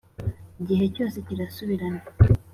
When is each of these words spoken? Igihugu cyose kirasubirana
Igihugu 0.61 0.85
cyose 0.95 1.17
kirasubirana 1.25 2.01